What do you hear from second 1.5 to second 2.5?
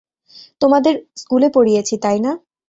পড়িয়েছি, তাই না?